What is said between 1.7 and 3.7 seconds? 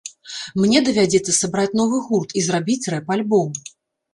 новы гурт і зрабіць рэп-альбом.